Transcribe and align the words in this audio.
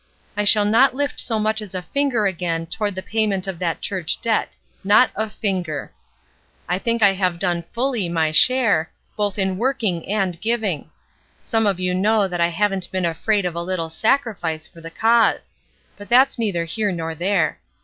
I 0.35 0.45
shall 0.45 0.65
not 0.65 0.95
lift 0.95 1.19
so 1.21 1.37
much 1.37 1.61
as 1.61 1.75
a 1.75 1.83
finger 1.83 2.25
again 2.25 2.65
toward 2.65 2.95
the 2.95 3.03
payment 3.03 3.45
of 3.45 3.59
that 3.59 3.81
church 3.81 4.19
debt— 4.19 4.57
not 4.97 5.11
a 5.15 5.29
finger! 5.29 5.91
I 6.67 6.79
think 6.79 7.03
I 7.03 7.13
have 7.13 7.37
done 7.37 7.61
fully 7.71 8.09
my 8.09 8.31
share, 8.31 8.89
both 9.15 9.37
in 9.37 9.59
working 9.59 10.07
and 10.09 10.41
giving. 10.41 10.89
Some 11.39 11.67
of 11.67 11.79
you 11.79 11.93
know 11.93 12.27
that 12.27 12.41
I 12.41 12.47
haven't 12.47 12.91
been 12.91 13.05
afraid 13.05 13.45
of 13.45 13.53
a 13.53 13.61
little 13.61 13.91
sacrifice 13.91 14.67
for 14.67 14.81
the 14.81 14.89
cause; 14.89 15.53
but 15.97 16.09
that's 16.09 16.39
neither 16.39 16.65
here 16.65 16.91
nor 16.91 17.13
there. 17.13 17.59